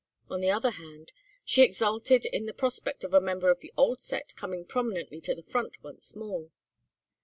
[0.31, 1.11] On the other hand,
[1.45, 5.35] she exulted in the prospect of a member of the old set coming prominently to
[5.35, 6.49] the front once more.